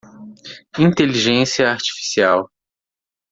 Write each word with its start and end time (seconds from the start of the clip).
Inteligência 0.79 1.69
Artificial. 1.69 2.49